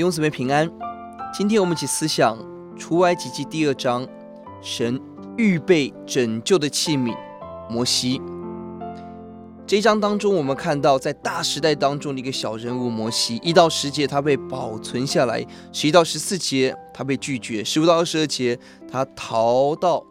[0.00, 0.66] 弟兄姊妹平安，
[1.30, 2.34] 今天我们一起思想
[2.74, 4.08] 出埃及记第二章，
[4.62, 4.98] 神
[5.36, 7.14] 预备拯救的器皿
[7.68, 8.18] 摩西。
[9.66, 18.58] 这一章当中，我们看到在大时代当中的一个小人物摩西，一到十节他被保存下来，十一到十四节他被拒绝，十五到二十二节
[18.90, 20.02] 他逃到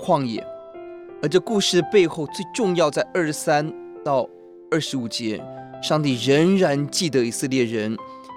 [0.00, 0.44] 旷野。
[1.22, 3.72] 而这故事的背后最重要，在二十三
[4.04, 4.28] 到
[4.68, 5.40] 二十五节，
[5.80, 7.96] 上帝仍然记得以色列人。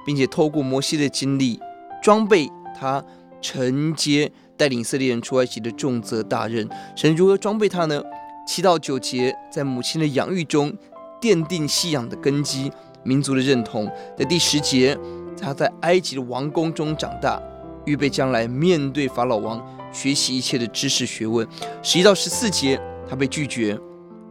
[0.09, 1.59] 并且透过摩西的经历，
[2.01, 3.05] 装备他
[3.39, 6.67] 承接带领以色列人出埃及的重责大任。
[6.95, 8.01] 神如何装备他呢？
[8.47, 10.73] 七到九节，在母亲的养育中
[11.21, 12.71] 奠定信仰的根基、
[13.03, 13.87] 民族的认同。
[14.17, 14.97] 在第十节，
[15.39, 17.39] 他在埃及的王宫中长大，
[17.85, 21.47] 预备将来面对法老王学习一切的知识学问。
[21.83, 23.79] 十一到十四节，他被拒绝，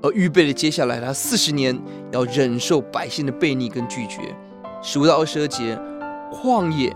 [0.02, 4.34] 而预备了接下来他四十年要忍受百姓的悖逆跟拒绝。
[4.80, 5.76] 十五到二十二节，
[6.32, 6.94] 旷野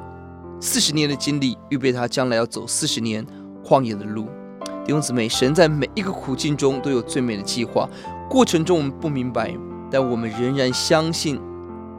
[0.61, 3.27] 四十年的经历，预备他将来要走四十年
[3.64, 4.28] 旷野的路。
[4.84, 7.88] 弟兄姊妹，神在每一个苦境中都有最美的计划，
[8.30, 9.53] 过程中我们不明白，
[9.91, 11.41] 但我们仍然相信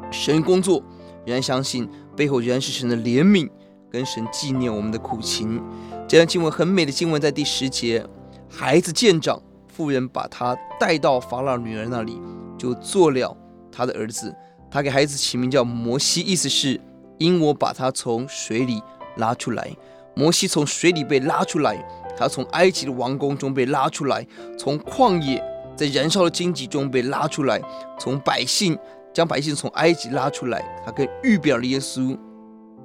[0.10, 0.82] 神工作，
[1.26, 3.50] 仍然相信背后仍然是神的怜悯，
[3.92, 5.62] 跟神纪念我们的苦情。
[6.08, 8.06] 这段经文很美的经文在第十节，
[8.50, 12.22] 孩子见长，妇人把他带到法老女儿那里，
[12.58, 13.36] 就做了
[13.70, 14.34] 他的儿子。
[14.74, 16.82] 他给孩子起名叫摩西，意思是
[17.20, 18.82] 因我把他从水里
[19.18, 19.70] 拉出来。
[20.16, 21.78] 摩西从水里被拉出来，
[22.18, 24.26] 他从埃及的王宫中被拉出来，
[24.58, 25.40] 从旷野
[25.76, 27.62] 在燃烧的荆棘中被拉出来，
[28.00, 28.76] 从百姓
[29.14, 30.66] 将百姓从埃及拉出来。
[30.84, 32.18] 他跟预表了耶稣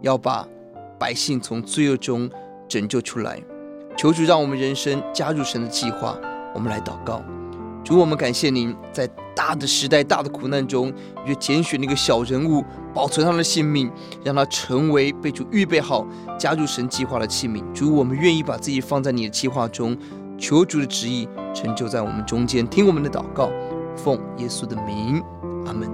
[0.03, 0.47] 要把
[0.99, 2.31] 百姓从罪恶中
[2.69, 3.41] 拯救出来。
[3.97, 6.19] 求主让我们人生加入神的计划。
[6.55, 7.23] 我们来祷告。
[7.89, 10.93] 主，我们感谢您，在大的时代、大的苦难中，
[11.27, 12.63] 就拣选那个小人物，
[12.93, 13.91] 保存他的性命，
[14.23, 16.07] 让他成为被主预备好
[16.39, 17.65] 加入神计划的器皿。
[17.73, 19.97] 主，我们愿意把自己放在你的计划中，
[20.37, 22.69] 求主的旨意成就在我们中间。
[22.69, 23.51] 听我们的祷告，
[23.97, 25.23] 奉耶稣的名，
[25.65, 25.89] 阿门。